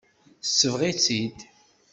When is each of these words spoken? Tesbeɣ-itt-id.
Tesbeɣ-itt-id. 0.41 1.39